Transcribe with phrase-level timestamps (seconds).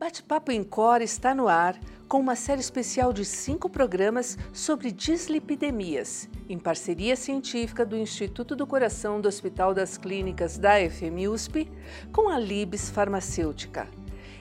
[0.00, 1.78] Bate-Papo em Cor está no ar
[2.08, 8.66] com uma série especial de cinco programas sobre dislipidemias, em parceria científica do Instituto do
[8.66, 11.70] Coração do Hospital das Clínicas da FMUSP
[12.10, 13.86] com a Libes Farmacêutica.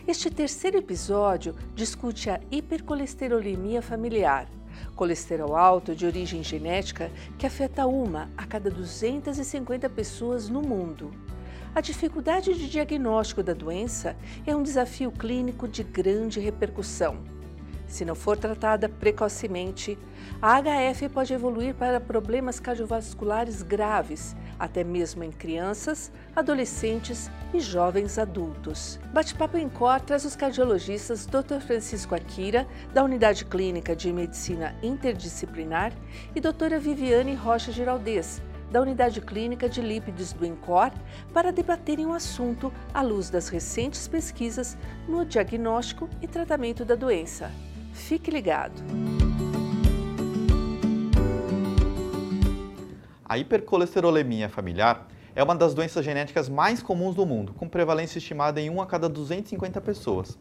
[0.08, 4.48] Este terceiro episódio discute a hipercolesterolemia familiar,
[4.96, 11.12] colesterol alto de origem genética que afeta uma a cada 250 pessoas no mundo.
[11.74, 14.16] A dificuldade de diagnóstico da doença
[14.46, 17.20] é um desafio clínico de grande repercussão.
[17.88, 19.98] Se não for tratada precocemente,
[20.42, 28.18] a HF pode evoluir para problemas cardiovasculares graves, até mesmo em crianças, adolescentes e jovens
[28.18, 29.00] adultos.
[29.14, 31.60] Bate-papo em Cor traz os cardiologistas Dr.
[31.66, 35.94] Francisco Akira, da Unidade Clínica de Medicina Interdisciplinar,
[36.36, 40.92] e doutora Viviane Rocha Giraldez, da Unidade Clínica de Lípidos do INCOR
[41.34, 47.52] para debaterem o assunto à luz das recentes pesquisas no diagnóstico e tratamento da doença.
[47.94, 48.82] Fique ligado!
[53.26, 58.60] A hipercolesterolemia familiar é uma das doenças genéticas mais comuns do mundo, com prevalência estimada
[58.60, 60.38] em 1 a cada 250 pessoas.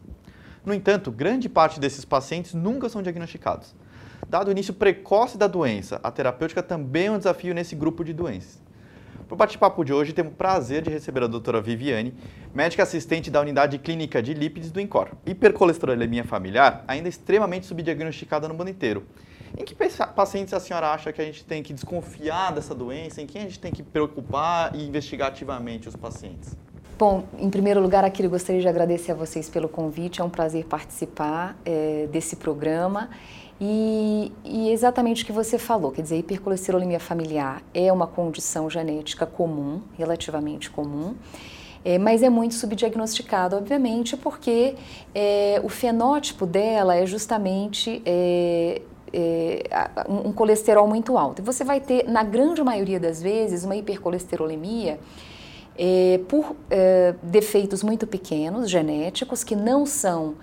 [0.68, 3.74] No entanto, grande parte desses pacientes nunca são diagnosticados.
[4.28, 8.12] Dado o início precoce da doença, a terapêutica também é um desafio nesse grupo de
[8.12, 8.60] doenças.
[9.26, 12.12] Para o bate-papo de hoje, temos o prazer de receber a doutora Viviane,
[12.54, 15.12] médica assistente da unidade clínica de lípides do INCOR.
[15.24, 19.06] Hipercolesterolemia familiar ainda extremamente subdiagnosticada no mundo inteiro.
[19.56, 19.74] Em que
[20.14, 23.22] pacientes a senhora acha que a gente tem que desconfiar dessa doença?
[23.22, 26.54] Em quem a gente tem que preocupar e investigar ativamente os pacientes?
[26.98, 30.20] Bom, em primeiro lugar, aqui eu gostaria de agradecer a vocês pelo convite.
[30.20, 33.08] É um prazer participar é, desse programa.
[33.60, 38.68] E, e, exatamente o que você falou, quer dizer, a hipercolesterolemia familiar é uma condição
[38.68, 41.14] genética comum, relativamente comum,
[41.84, 44.74] é, mas é muito subdiagnosticada, obviamente, porque
[45.14, 48.82] é, o fenótipo dela é justamente é,
[50.08, 51.42] um colesterol muito alto.
[51.42, 54.98] E você vai ter, na grande maioria das vezes, uma hipercolesterolemia
[55.78, 60.34] é, por é, defeitos muito pequenos, genéticos, que não são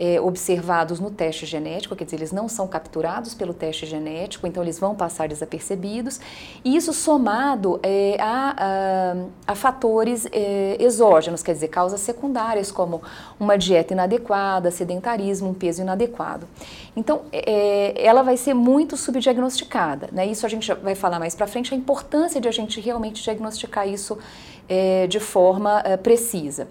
[0.00, 4.62] é, observados no teste genético, quer dizer, eles não são capturados pelo teste genético, então
[4.62, 6.18] eles vão passar desapercebidos,
[6.64, 8.54] e isso somado é, a,
[9.46, 13.02] a, a, fatores é, exógenos, quer dizer, causas secundárias, como
[13.38, 16.48] uma dieta inadequada, sedentarismo, um peso inadequado.
[16.96, 20.26] Então, é, ela vai ser muito subdiagnosticada, né?
[20.26, 23.86] Isso a gente vai falar mais para frente, a importância de a gente realmente diagnosticar
[23.86, 24.18] isso
[24.70, 26.68] é, de forma é, precisa.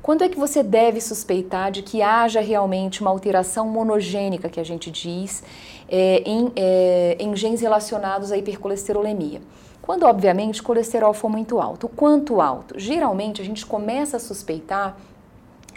[0.00, 4.64] Quando é que você deve suspeitar de que haja realmente uma alteração monogênica, que a
[4.64, 5.42] gente diz,
[5.88, 9.42] é, em, é, em genes relacionados à hipercolesterolemia?
[9.82, 11.88] Quando, obviamente, o colesterol for muito alto.
[11.88, 12.78] Quanto alto?
[12.78, 14.96] Geralmente, a gente começa a suspeitar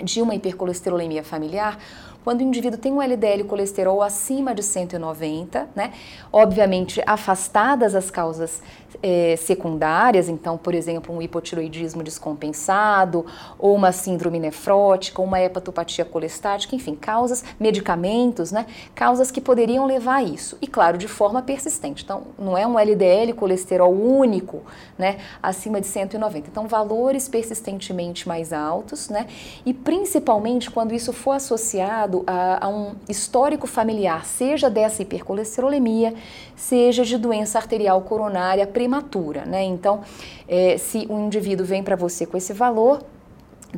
[0.02, 1.78] de uma hipercolesterolemia familiar
[2.24, 5.92] quando o indivíduo tem um LDL colesterol acima de 190, né?
[6.32, 8.64] Obviamente, afastadas as causas
[9.02, 13.26] é, secundárias, então, por exemplo, um hipotiroidismo descompensado,
[13.58, 18.66] ou uma síndrome nefrótica, ou uma hepatopatia colestática, enfim, causas, medicamentos, né?
[18.94, 20.58] Causas que poderiam levar a isso.
[20.62, 22.04] E, claro, de forma persistente.
[22.04, 24.62] Então, não é um LDL colesterol único,
[24.98, 25.18] né?
[25.42, 26.50] Acima de 190.
[26.50, 29.28] Então, valores persistentemente mais altos, né?
[29.66, 36.14] E principalmente quando isso for associado a, a um histórico familiar, seja dessa hipercolesterolemia,
[36.56, 39.46] seja de doença arterial coronária prematura.
[39.46, 39.64] Né?
[39.64, 40.02] Então,
[40.48, 43.02] é, se um indivíduo vem para você com esse valor,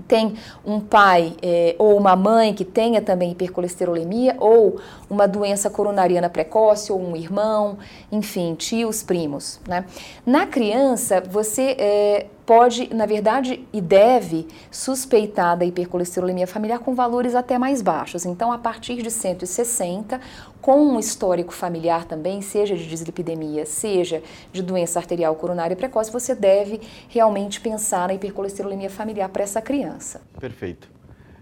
[0.07, 0.35] tem
[0.65, 4.77] um pai é, ou uma mãe que tenha também hipercolesterolemia ou
[5.09, 7.77] uma doença coronariana precoce ou um irmão,
[8.11, 9.59] enfim, tios, primos.
[9.67, 9.85] Né?
[10.25, 17.35] Na criança, você é, pode, na verdade, e deve suspeitar da hipercolesterolemia familiar com valores
[17.35, 18.25] até mais baixos.
[18.25, 20.19] Então, a partir de 160,
[20.61, 26.33] com um histórico familiar também, seja de dislipidemia, seja de doença arterial coronária precoce, você
[26.33, 30.21] deve realmente pensar na hipercolesterolemia familiar para essa criança.
[30.39, 30.94] Perfeito.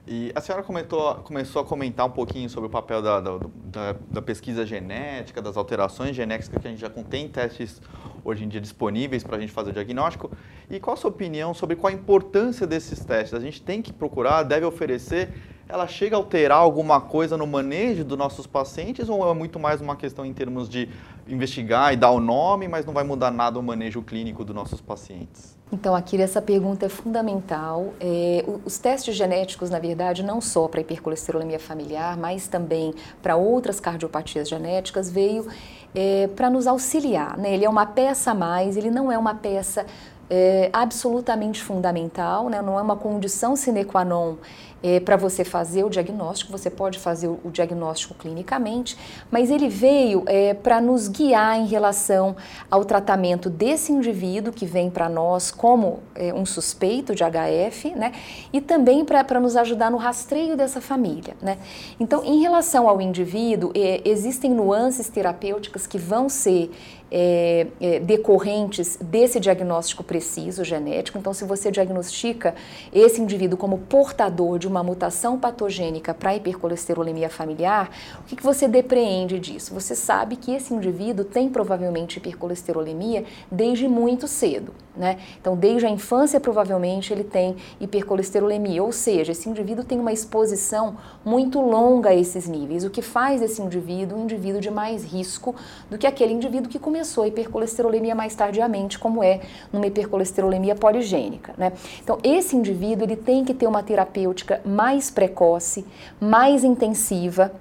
[0.06, 3.96] E a senhora comentou, começou a comentar um pouquinho sobre o papel da, da, da,
[4.12, 7.82] da pesquisa genética, das alterações genéticas que a gente já contém testes
[8.24, 10.30] hoje em dia disponíveis para a gente fazer o diagnóstico.
[10.70, 13.34] E qual a sua opinião sobre qual a importância desses testes?
[13.34, 15.30] A gente tem que procurar, deve oferecer
[15.68, 19.82] ela chega a alterar alguma coisa no manejo dos nossos pacientes ou é muito mais
[19.82, 20.90] uma questão em termos de
[21.28, 24.82] investigar e dar o nome, mas não vai mudar nada o manejo clínico dos nossos
[24.82, 25.58] pacientes?
[25.72, 27.94] Então, aqui essa pergunta é fundamental.
[28.00, 32.94] É, os testes genéticos, na verdade, não só para hipercolesterolemia familiar, mas também
[33.24, 35.48] para outras cardiopatias genéticas, veio
[35.96, 37.38] é, para nos auxiliar.
[37.38, 37.56] Né?
[37.56, 39.84] Ele é uma peça a mais, ele não é uma peça
[40.30, 42.62] é, absolutamente fundamental, né?
[42.62, 44.36] não é uma condição sine qua non
[44.84, 48.98] é, para você fazer o diagnóstico, você pode fazer o, diagnóstico clinicamente,
[49.32, 52.36] mas ele veio é, para nos guiar em relação
[52.70, 58.12] ao tratamento desse indivíduo que vem para nós como é, um suspeito de HF, né?
[58.52, 61.58] E também para nos ajudar no rastreio dessa família, né?
[62.00, 66.72] Então, em relação ao indivíduo, é, existem nuances terapêuticas que vão ser
[67.16, 71.20] é, é, decorrentes desse diagnóstico preciso genético.
[71.20, 72.56] Então, se você diagnostica
[72.92, 78.68] esse indivíduo como portador de uma mutação patogênica para hipercolesterolemia familiar, o que, que você
[78.68, 79.74] depreende disso?
[79.74, 84.74] Você sabe que esse indivíduo tem provavelmente hipercolesterolemia desde muito cedo.
[84.96, 85.18] Né?
[85.42, 90.98] Então, desde a infância, provavelmente, ele tem hipercolesterolemia, ou seja, esse indivíduo tem uma exposição
[91.26, 95.56] muito longa a esses níveis, o que faz esse indivíduo um indivíduo de mais risco
[95.90, 99.42] do que aquele indivíduo que começou a hipercolesterolemia mais tardiamente, como é
[99.72, 101.54] numa hipercolesterolemia poligênica.
[101.58, 101.74] Né?
[102.04, 105.86] Então, esse indivíduo ele tem que ter uma terapêutica mais precoce,
[106.22, 107.52] mais intensiva,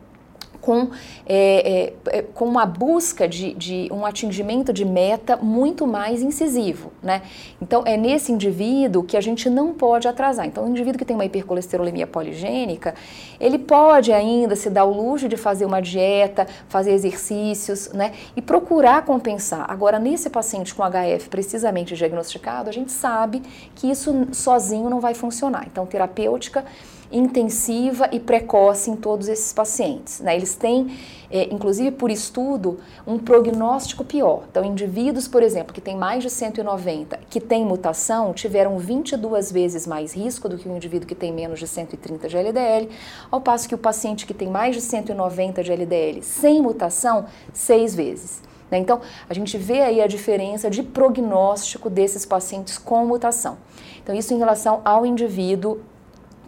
[0.62, 0.90] com,
[1.26, 6.92] é, é, é, com uma busca de, de, um atingimento de meta muito mais incisivo,
[7.02, 7.22] né?
[7.60, 10.46] Então, é nesse indivíduo que a gente não pode atrasar.
[10.46, 12.94] Então, o indivíduo que tem uma hipercolesterolemia poligênica,
[13.40, 18.12] ele pode ainda se dar o luxo de fazer uma dieta, fazer exercícios, né?
[18.36, 19.66] E procurar compensar.
[19.68, 23.42] Agora, nesse paciente com HF precisamente diagnosticado, a gente sabe
[23.74, 25.66] que isso sozinho não vai funcionar.
[25.66, 26.64] Então, terapêutica
[27.12, 30.20] intensiva e precoce em todos esses pacientes.
[30.20, 30.34] Né?
[30.34, 30.96] Eles têm,
[31.30, 34.44] é, inclusive por estudo, um prognóstico pior.
[34.50, 39.86] Então, indivíduos, por exemplo, que têm mais de 190, que têm mutação, tiveram 22 vezes
[39.86, 42.88] mais risco do que o indivíduo que tem menos de 130 de LDL,
[43.30, 47.94] ao passo que o paciente que tem mais de 190 de LDL sem mutação, seis
[47.94, 48.42] vezes.
[48.70, 48.78] Né?
[48.78, 53.58] Então, a gente vê aí a diferença de prognóstico desses pacientes com mutação.
[54.02, 55.80] Então, isso em relação ao indivíduo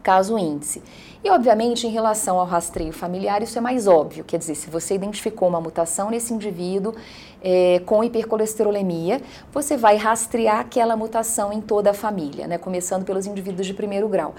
[0.04, 0.82] caso índice.
[1.24, 4.22] E, obviamente, em relação ao rastreio familiar, isso é mais óbvio.
[4.24, 6.94] Quer dizer, se você identificou uma mutação nesse indivíduo
[7.42, 12.58] é, com hipercolesterolemia, você vai rastrear aquela mutação em toda a família, né?
[12.58, 14.34] começando pelos indivíduos de primeiro grau.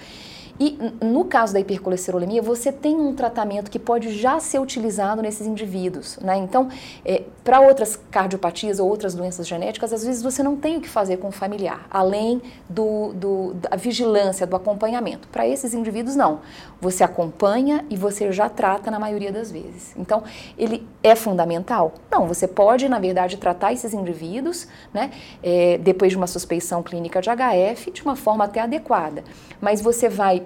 [0.59, 5.45] E no caso da hipercolesterolemia, você tem um tratamento que pode já ser utilizado nesses
[5.45, 6.17] indivíduos.
[6.21, 6.37] Né?
[6.37, 6.69] Então,
[7.03, 10.87] é, para outras cardiopatias ou outras doenças genéticas, às vezes você não tem o que
[10.87, 15.27] fazer com o familiar, além do, do da vigilância, do acompanhamento.
[15.27, 16.39] Para esses indivíduos, não.
[16.81, 19.94] Você acompanha e você já trata na maioria das vezes.
[19.98, 20.24] Então,
[20.57, 21.94] ele é fundamental?
[22.12, 25.12] Não, você pode, na verdade, tratar esses indivíduos, né,
[25.42, 29.24] é, depois de uma suspeição clínica de HF, de uma forma até adequada.
[29.62, 30.45] Mas você vai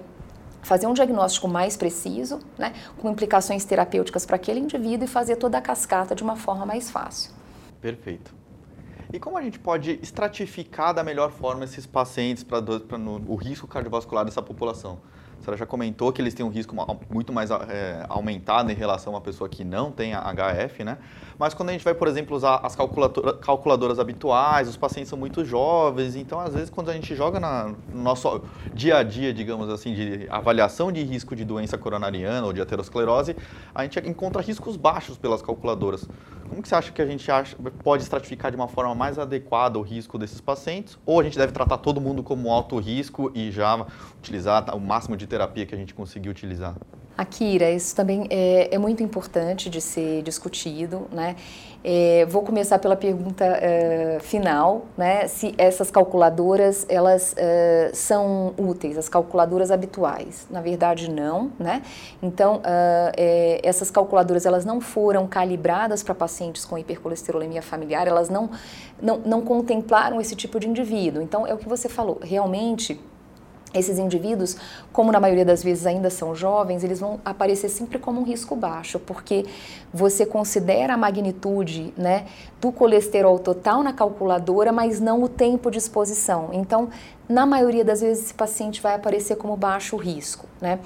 [0.62, 5.58] fazer um diagnóstico mais preciso, né, com implicações terapêuticas para aquele indivíduo e fazer toda
[5.58, 7.32] a cascata de uma forma mais fácil.
[7.80, 8.34] Perfeito.
[9.12, 12.60] E como a gente pode estratificar da melhor forma esses pacientes para
[13.26, 14.98] o risco cardiovascular dessa população?
[15.40, 16.76] A senhora já comentou que eles têm um risco
[17.08, 20.98] muito mais é, aumentado em relação a uma pessoa que não tem HF, né?
[21.38, 25.42] Mas quando a gente vai, por exemplo, usar as calculadoras habituais, os pacientes são muito
[25.42, 28.42] jovens, então às vezes quando a gente joga na, no nosso
[28.74, 33.34] dia a dia, digamos assim, de avaliação de risco de doença coronariana ou de aterosclerose,
[33.74, 36.06] a gente encontra riscos baixos pelas calculadoras.
[36.50, 39.78] Como que você acha que a gente acha, pode estratificar de uma forma mais adequada
[39.78, 40.98] o risco desses pacientes?
[41.06, 43.86] Ou a gente deve tratar todo mundo como alto risco e já
[44.18, 46.76] utilizar o máximo de terapia que a gente conseguir utilizar?
[47.16, 51.36] Akira, isso também é, é, muito importante de ser discutido, né?
[51.82, 55.26] É, vou começar pela pergunta é, final, né?
[55.28, 60.46] Se essas calculadoras elas é, são úteis, as calculadoras habituais?
[60.50, 61.82] Na verdade, não, né?
[62.22, 62.62] Então,
[63.16, 68.50] é, essas calculadoras elas não foram calibradas para pacientes com hipercolesterolemia familiar, elas não,
[69.00, 71.22] não, não contemplaram esse tipo de indivíduo.
[71.22, 72.98] Então, é o que você falou, realmente
[73.72, 74.56] esses indivíduos,
[74.92, 78.56] como na maioria das vezes ainda são jovens, eles vão aparecer sempre como um risco
[78.56, 79.46] baixo, porque
[79.92, 82.26] você considera a magnitude né,
[82.60, 86.50] do colesterol total na calculadora, mas não o tempo de exposição.
[86.52, 86.90] Então,
[87.28, 90.46] na maioria das vezes, esse paciente vai aparecer como baixo risco.
[90.60, 90.78] Né?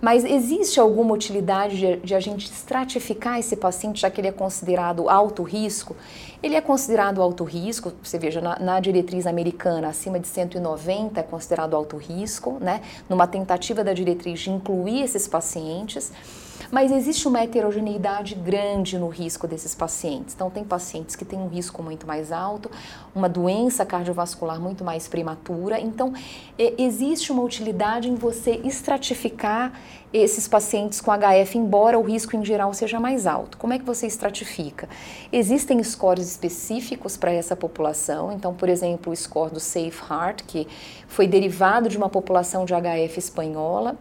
[0.00, 4.32] Mas existe alguma utilidade de, de, a gente estratificar esse paciente, já que ele é
[4.32, 5.96] considerado alto risco?
[6.42, 11.22] Ele é considerado alto risco, você veja, na, na diretriz americana, acima de 190 é
[11.22, 12.82] considerado alto risco, né?
[13.08, 16.12] Numa tentativa da diretriz de incluir esses pacientes
[16.70, 20.34] mas existe uma heterogeneidade grande no risco desses pacientes.
[20.34, 22.70] Então, tem pacientes que têm um risco muito mais alto,
[23.14, 25.80] uma doença cardiovascular muito mais prematura.
[25.80, 26.12] Então,
[26.58, 29.72] é, existe uma utilidade em você estratificar
[30.12, 33.58] esses pacientes com HF, embora o risco em geral seja mais alto.
[33.58, 34.88] Como é que você estratifica?
[35.32, 38.32] Existem scores específicos para essa população.
[38.32, 40.66] Então, por exemplo, o score do Safe Heart, que
[41.06, 43.96] foi derivado de uma população de HF espanhola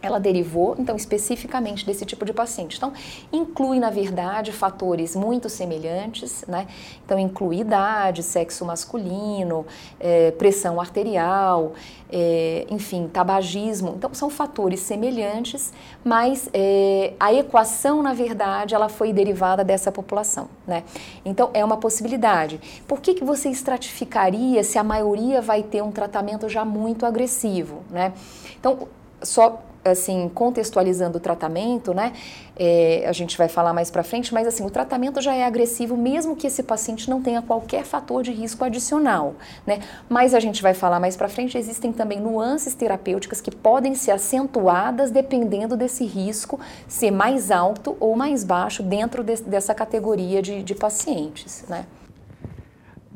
[0.00, 2.76] ela derivou, então, especificamente desse tipo de paciente.
[2.76, 2.92] Então,
[3.32, 6.66] inclui, na verdade, fatores muito semelhantes, né?
[7.04, 9.66] Então, inclui idade, sexo masculino,
[9.98, 11.72] é, pressão arterial,
[12.10, 13.94] é, enfim, tabagismo.
[13.96, 15.72] Então, são fatores semelhantes,
[16.04, 20.84] mas é, a equação, na verdade, ela foi derivada dessa população, né?
[21.24, 22.60] Então, é uma possibilidade.
[22.86, 27.82] Por que, que você estratificaria se a maioria vai ter um tratamento já muito agressivo,
[27.90, 28.12] né?
[28.58, 28.88] Então,
[29.22, 32.12] só assim, contextualizando o tratamento, né?
[32.56, 35.96] É, a gente vai falar mais para frente, mas assim, o tratamento já é agressivo
[35.96, 39.34] mesmo que esse paciente não tenha qualquer fator de risco adicional,
[39.66, 39.80] né?
[40.08, 44.12] Mas a gente vai falar mais para frente, existem também nuances terapêuticas que podem ser
[44.12, 50.62] acentuadas dependendo desse risco ser mais alto ou mais baixo dentro de, dessa categoria de,
[50.62, 51.84] de pacientes, né?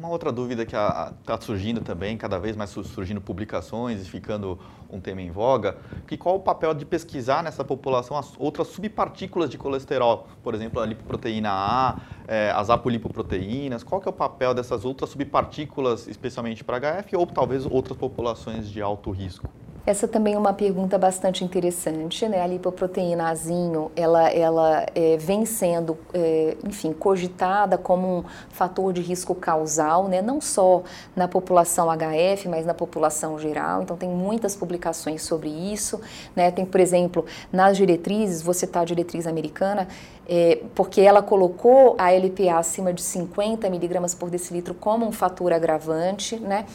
[0.03, 4.59] Uma outra dúvida que está surgindo também, cada vez mais surgindo publicações e ficando
[4.91, 5.77] um tema em voga,
[6.09, 10.81] que qual o papel de pesquisar nessa população as outras subpartículas de colesterol, por exemplo,
[10.81, 16.65] a lipoproteína A, é, as apolipoproteínas, qual que é o papel dessas outras subpartículas, especialmente
[16.65, 19.49] para HF, ou talvez outras populações de alto risco?
[19.85, 22.41] Essa também é uma pergunta bastante interessante, né?
[22.41, 29.01] A lipoproteína azinho, ela, ela é, vem sendo, é, enfim, cogitada como um fator de
[29.01, 30.23] risco causal, né?
[30.23, 30.85] Não só
[31.17, 33.83] na população HF, mas na população geral.
[33.83, 36.01] Então, tem muitas publicações sobre isso,
[36.37, 36.53] né?
[36.53, 39.89] Tem, por exemplo, nas diretrizes, vou citar a diretriz americana,
[40.29, 45.53] é, porque ela colocou a LPA acima de 50 miligramas por decilitro como um fator
[45.53, 46.67] agravante, né?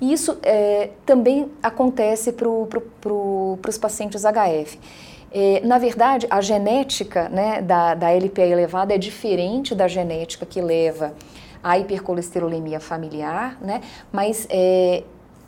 [0.00, 2.46] E isso é, também acontece para
[3.00, 4.78] pro, os pacientes HF.
[5.34, 10.60] É, na verdade, a genética né, da, da LPA elevada é diferente da genética que
[10.60, 11.14] leva
[11.62, 13.80] à hipercolesterolemia familiar, né?
[14.12, 15.04] Mas é,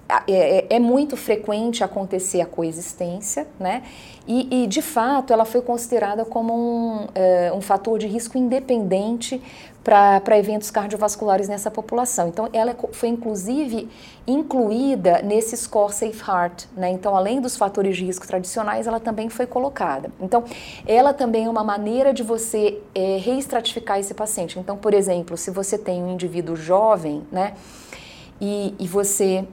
[0.09, 3.83] é, é, é, muito frequente acontecer a coexistência, né?
[4.27, 9.41] E, e de fato ela foi considerada como um, é, um fator de risco independente
[9.83, 12.29] para eventos cardiovasculares nessa população.
[12.29, 13.89] Então, ela é foi inclusive
[14.27, 16.91] incluída nesse score Safe Heart, né?
[16.91, 20.11] Então, além dos fatores de risco tradicionais, ela também foi colocada.
[20.21, 20.45] Então,
[20.87, 24.59] ela também é uma maneira de você é, reestratificar esse paciente.
[24.59, 27.55] Então, por exemplo, se você tem um indivíduo jovem, né?
[28.41, 29.47] E, e você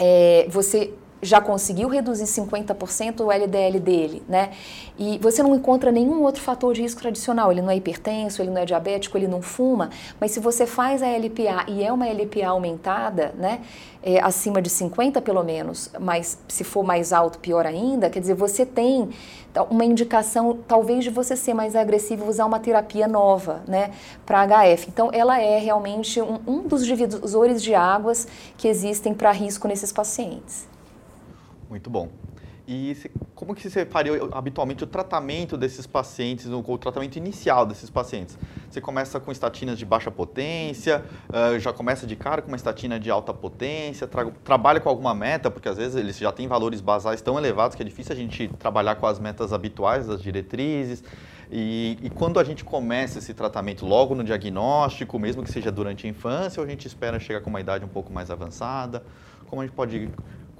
[0.00, 4.50] é, você já conseguiu reduzir 50% o LDL dele, né?
[4.98, 7.52] E você não encontra nenhum outro fator de risco tradicional.
[7.52, 9.90] Ele não é hipertenso, ele não é diabético, ele não fuma.
[10.18, 13.60] Mas se você faz a LPA e é uma LPA aumentada, né?
[14.02, 18.32] É, acima de 50 pelo menos, mas se for mais alto, pior ainda, quer dizer,
[18.32, 19.10] você tem
[19.68, 23.90] uma indicação talvez de você ser mais agressivo usar uma terapia nova, né,
[24.24, 24.88] para HF.
[24.88, 29.92] Então, ela é realmente um, um dos divisores de águas que existem para risco nesses
[29.92, 30.69] pacientes.
[31.70, 32.08] Muito bom.
[32.66, 32.96] E
[33.34, 38.36] como que você faria habitualmente o tratamento desses pacientes, o tratamento inicial desses pacientes?
[38.68, 41.04] Você começa com estatinas de baixa potência,
[41.58, 45.50] já começa de cara com uma estatina de alta potência, tra trabalha com alguma meta,
[45.50, 48.48] porque às vezes eles já têm valores basais tão elevados que é difícil a gente
[48.58, 51.02] trabalhar com as metas habituais das diretrizes.
[51.52, 56.06] E, e, quando a gente começa esse tratamento logo no diagnóstico, mesmo que seja durante
[56.06, 59.02] a infância, ou a gente espera chegar com uma idade um pouco mais avançada?
[59.48, 60.08] Como a gente pode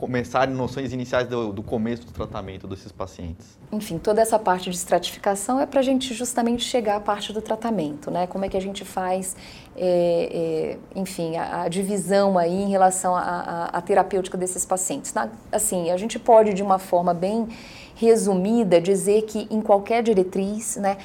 [0.01, 3.59] começar noções iniciais do, do, começo do tratamento desses pacientes?
[3.71, 7.43] Enfim, toda essa parte de estratificação é para a gente justamente chegar à parte do
[7.43, 8.27] tratamento, né?
[8.27, 9.37] Como é que a gente faz,
[9.77, 15.13] é, é, enfim, a, a, divisão aí em relação à terapêutica desses pacientes.
[15.13, 17.47] Na, assim, a gente pode, de uma forma bem
[17.95, 20.97] resumida, dizer que em qualquer diretriz, né,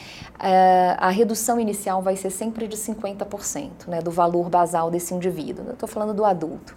[0.97, 5.73] a redução inicial vai ser sempre de 50%, né, do valor basal desse indivíduo.
[5.73, 6.73] Estou falando do adulto.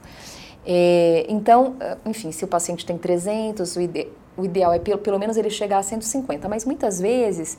[0.66, 5.18] É, então, enfim, se o paciente tem 300, o, ide o ideal é pelo, pelo
[5.18, 7.58] menos ele chegar a 150, mas muitas vezes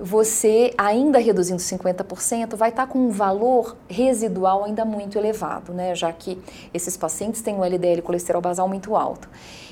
[0.00, 5.94] você, ainda reduzindo 50%, vai estar com um valor residual ainda muito elevado, né?
[5.94, 6.38] Já que
[6.72, 9.28] esses pacientes têm um LDL colesterol basal muito alto.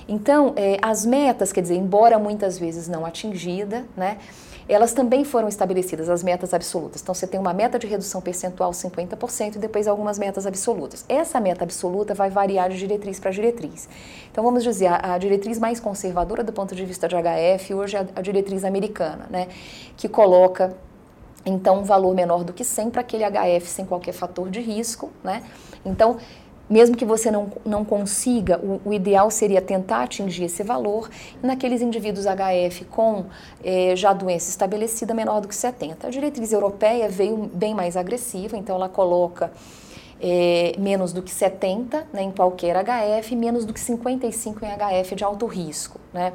[0.07, 4.19] Então, é, as metas, quer dizer, embora muitas vezes não atingida, né?
[4.69, 7.01] Elas também foram estabelecidas, as metas absolutas.
[7.01, 11.05] Então, você tem uma meta de redução percentual 50% e depois algumas metas absolutas.
[11.09, 13.89] Essa meta absoluta vai variar de diretriz para diretriz.
[14.31, 17.97] Então, vamos dizer, a, a, diretriz mais conservadora do ponto de vista de HF hoje
[17.97, 19.49] é a, a diretriz americana, né,
[19.97, 20.77] que coloca
[21.47, 25.11] então um valor menor do que 100 para aquele HF sem qualquer fator de risco,
[25.25, 25.43] né?
[25.85, 26.19] Então,
[26.69, 31.09] mesmo que você não, não consiga, o, o ideal seria tentar atingir esse valor
[31.43, 33.27] naqueles indivíduos HF com
[33.65, 36.07] eh, já doença estabelecida menor do que 70.
[36.07, 39.51] A diretriz europeia veio bem mais agressiva, então ela coloca
[40.21, 45.15] é, menos do que 70 né, em qualquer HF, menos do que 55 em HF
[45.15, 46.01] de alto risco.
[46.13, 46.33] Né?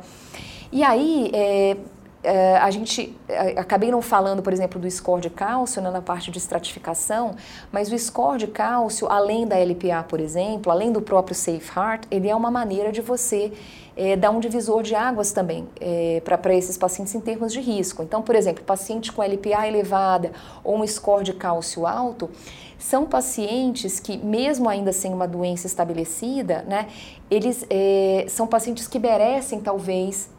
[0.71, 1.77] E aí, é,
[2.23, 6.01] é, a gente é, acabei não falando, por exemplo, do score de cálcio né, na
[6.01, 7.35] parte de estratificação,
[7.71, 12.05] mas o score de cálcio, além da LPA, por exemplo, além do próprio Safe Heart,
[12.09, 13.51] ele é uma maneira de você
[13.95, 18.01] é, dar um divisor de águas também é, para esses pacientes em termos de risco.
[18.01, 20.31] Então, por exemplo, paciente com LPA elevada
[20.63, 22.29] ou um score de cálcio alto,
[22.79, 26.87] são pacientes que, mesmo ainda sem uma doença estabelecida, né,
[27.29, 30.29] eles é, são pacientes que merecem talvez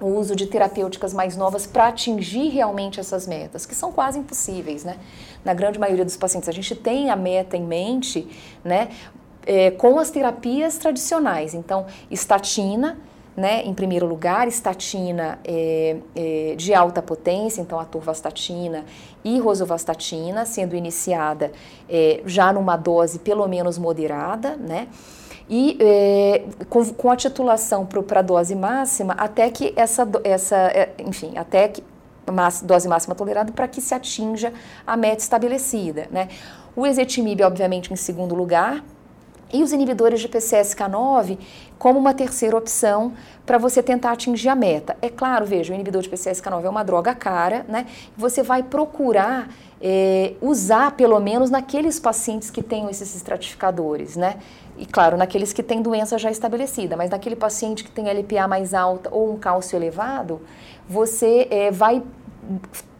[0.00, 4.84] o uso de terapêuticas mais novas para atingir realmente essas metas, que são quase impossíveis,
[4.84, 4.96] né?
[5.44, 8.28] Na grande maioria dos pacientes, a gente tem a meta em mente,
[8.64, 8.88] né?
[9.46, 11.54] É, com as terapias tradicionais.
[11.54, 12.98] Então, estatina,
[13.36, 18.84] né, em primeiro lugar, estatina é, é, de alta potência, então a turvastatina
[19.22, 21.52] e rosuvastatina, sendo iniciada
[21.88, 24.88] é, já numa dose pelo menos moderada, né?
[25.48, 30.94] E é, com, com, a titulação para a dose máxima até que essa, essa é,
[30.98, 31.82] enfim, até que
[32.64, 34.52] dose máxima tolerada para que se atinja
[34.86, 36.08] a meta estabelecida.
[36.10, 36.28] Né?
[36.74, 38.82] O ezetimibe, obviamente, em segundo lugar,
[39.56, 41.38] e os inibidores de PCSK9
[41.78, 44.96] como uma terceira opção para você tentar atingir a meta.
[45.00, 47.86] É claro, veja, o inibidor de PCSK9 é uma droga cara, né?
[48.16, 49.48] Você vai procurar
[49.80, 54.36] é, usar pelo menos naqueles pacientes que tenham esses estratificadores, né?
[54.76, 58.74] E claro, naqueles que têm doença já estabelecida, mas naquele paciente que tem LPA mais
[58.74, 60.40] alta ou um cálcio elevado,
[60.88, 62.02] você é, vai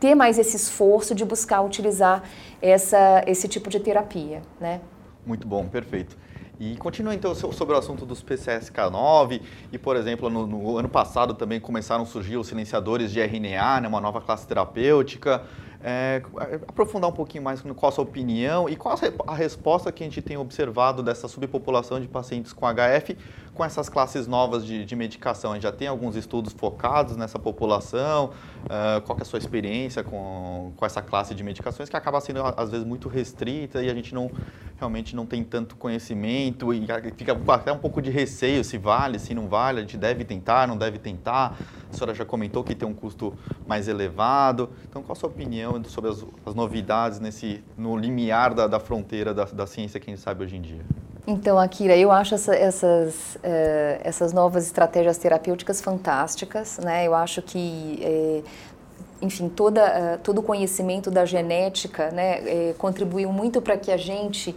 [0.01, 2.23] ter mais esse esforço de buscar utilizar
[2.63, 4.81] essa, esse tipo de terapia, né?
[5.25, 6.17] Muito bom, perfeito.
[6.59, 11.35] E continua então sobre o assunto dos PCSK9 e, por exemplo, no, no ano passado
[11.35, 15.43] também começaram a surgir os silenciadores de RNA, né, uma nova classe terapêutica.
[15.85, 16.23] É,
[16.67, 20.23] aprofundar um pouquinho mais qual a sua opinião e qual a resposta que a gente
[20.23, 23.17] tem observado dessa subpopulação de pacientes com HF
[23.57, 25.53] com essas classes novas de, de medicação?
[25.53, 28.31] A gente já tem alguns estudos focados nessa população?
[28.65, 32.43] Uh, qual é a sua experiência com, com essa classe de medicações que acaba sendo,
[32.57, 34.31] às vezes, muito restrita e a gente não
[34.77, 39.33] realmente não tem tanto conhecimento e fica até um pouco de receio se vale, se
[39.33, 41.57] não vale, a gente deve tentar, não deve tentar.
[41.91, 43.33] A senhora já comentou que tem um custo
[43.67, 44.69] mais elevado.
[44.87, 49.33] Então, qual a sua opinião sobre as, as novidades nesse, no limiar da, da fronteira
[49.33, 50.85] da, da ciência que a gente sabe hoje em dia?
[51.27, 57.05] Então, Akira, eu acho essa, essas, uh, essas novas estratégias terapêuticas fantásticas, né?
[57.05, 58.43] Eu acho que, eh,
[59.21, 63.97] enfim, toda, uh, todo o conhecimento da genética, né, eh, contribuiu muito para que a
[63.97, 64.55] gente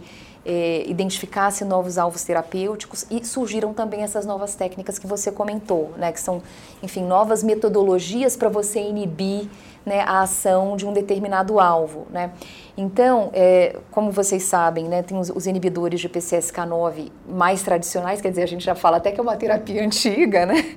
[0.86, 6.12] identificasse novos alvos terapêuticos e surgiram também essas novas técnicas que você comentou, né?
[6.12, 6.42] Que são,
[6.82, 9.48] enfim, novas metodologias para você inibir
[9.84, 12.06] né, a ação de um determinado alvo.
[12.10, 12.30] Né?
[12.76, 18.30] Então, é, como vocês sabem, né, tem os, os, inibidores de PCSK9 mais tradicionais, quer
[18.30, 20.76] dizer, a gente já fala até que é uma terapia antiga, né?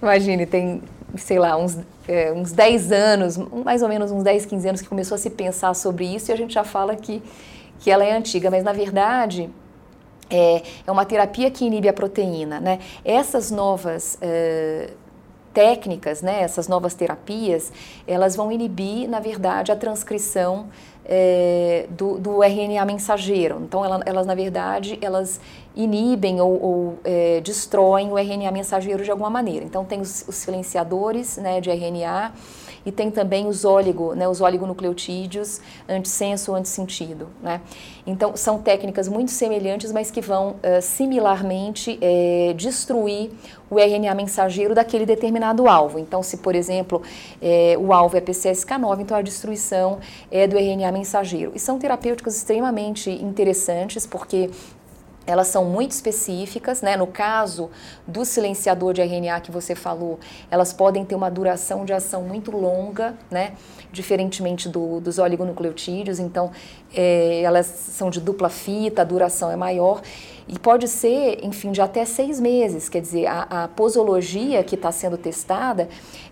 [0.00, 0.82] Imagine, tem,
[1.16, 4.88] sei lá, uns, é, uns 10 anos, mais ou menos uns 10, 15 anos que
[4.88, 7.22] começou a se pensar sobre isso e a gente já fala que,
[7.78, 9.50] que ela é antiga, mas na verdade
[10.30, 12.60] é, é uma terapia que inibe a proteína.
[12.60, 12.78] Né?
[13.04, 14.90] Essas novas é,
[15.52, 17.72] técnicas, né, essas novas terapias,
[18.06, 20.66] elas vão inibir, na verdade, a transcrição
[21.04, 23.60] é, do, do, RNA mensageiro.
[23.62, 25.40] Então, ela, elas, na verdade, elas
[25.76, 29.64] inibem ou, ou é, destroem o RNA mensageiro de alguma maneira.
[29.64, 32.32] Então, tem os, os silenciadores né, de RNA,
[32.84, 37.28] e tem também os óligo, né, os oligonucleotídeos antissenso, antissentido.
[37.42, 37.60] Né?
[38.06, 43.30] Então, são técnicas muito semelhantes, mas que vão uh, similarmente uh, destruir
[43.70, 45.98] o RNA mensageiro daquele determinado alvo.
[45.98, 49.98] Então, se, por exemplo, uh, o alvo é PCSK9, então a destruição
[50.30, 51.52] é do RNA mensageiro.
[51.54, 54.50] E são terapêuticas extremamente interessantes, porque
[55.26, 56.96] elas são muito específicas, né?
[56.96, 57.70] No caso
[58.06, 60.18] do silenciador de RNA que você falou,
[60.50, 63.52] elas podem ter uma duração de ação muito longa, né?
[63.92, 66.50] Diferentemente do, dos oligonucleotídeos, então
[66.94, 70.02] é, elas são de dupla fita, a duração é maior
[70.46, 72.88] e pode ser, enfim, de até seis meses.
[72.88, 75.88] Quer dizer, a, a posologia que está sendo testada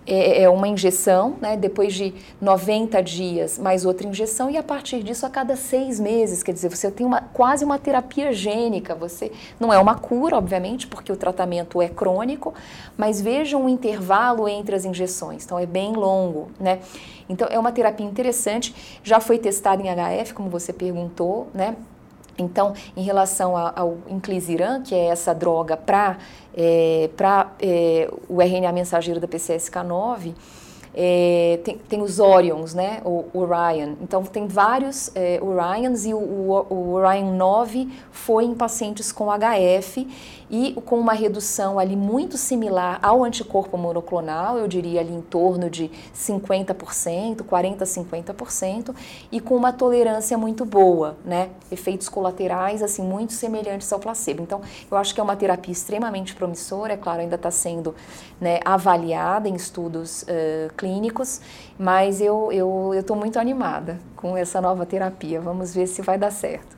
[0.06, 5.02] é, é, uma injeção, né, depois de 90 dias, mais outra injeção, e a partir
[5.02, 6.42] disso, a cada seis meses.
[6.42, 8.94] Quer dizer, você tem uma, quase uma terapia gênica.
[8.94, 12.52] Você não é uma cura, obviamente, porque o tratamento é crônico,
[12.96, 15.44] mas vejam o intervalo entre as injeções.
[15.44, 16.80] Então, é bem longo, né?
[17.28, 18.74] Então, é uma terapia interessante.
[19.02, 21.76] Já foi testada em HF, como você perguntou, né?
[22.42, 26.18] Então, em relação ao inclisiran, que é essa droga para
[26.54, 27.08] é,
[27.60, 30.34] é, o RNA mensageiro da PCSK9,
[30.94, 33.00] É, tem, tem, os Orions, né?
[33.04, 33.94] O, Orion.
[34.02, 39.26] Então tem vários é, Orions e o, o, o Orion 9 foi em pacientes com
[39.26, 40.06] HF
[40.52, 45.70] e com uma redução ali muito similar ao anticorpo monoclonal, eu diria ali em torno
[45.70, 48.94] de 50%, 40 a 50%,
[49.32, 51.48] e com uma tolerância muito boa, né?
[51.70, 54.42] Efeitos colaterais assim muito semelhantes ao placebo.
[54.42, 57.94] Então, eu acho que é uma terapia extremamente promissora, é claro, ainda está sendo
[58.38, 61.40] né, avaliada em estudos uh, clínicos,
[61.78, 65.40] mas eu eu estou muito animada com essa nova terapia.
[65.40, 66.76] Vamos ver se vai dar certo.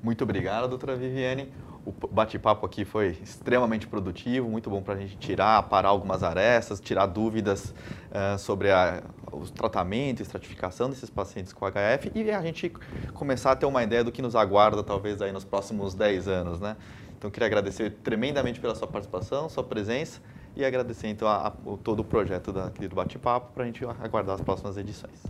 [0.00, 1.52] Muito obrigado, doutora Viviane
[1.86, 6.80] o bate-papo aqui foi extremamente produtivo, muito bom para a gente tirar, parar algumas arestas,
[6.80, 7.72] tirar dúvidas
[8.10, 12.72] uh, sobre a, o tratamento estratificação desses pacientes com HF e a gente
[13.14, 16.60] começar a ter uma ideia do que nos aguarda talvez aí nos próximos 10 anos,
[16.60, 16.76] né?
[17.16, 20.20] Então queria agradecer tremendamente pela sua participação, sua presença
[20.56, 21.50] e agradecer então a, a,
[21.82, 25.22] todo o projeto da, do bate-papo para a gente aguardar as próximas edições.